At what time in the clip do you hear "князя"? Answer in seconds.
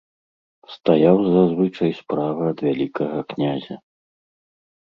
3.35-3.75